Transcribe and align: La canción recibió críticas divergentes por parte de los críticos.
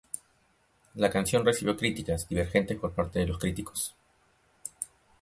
La 0.95 1.11
canción 1.11 1.45
recibió 1.45 1.77
críticas 1.77 2.27
divergentes 2.27 2.75
por 2.79 2.91
parte 2.95 3.19
de 3.19 3.27
los 3.27 3.37
críticos. 3.37 3.93